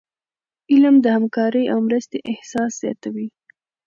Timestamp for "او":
1.73-1.77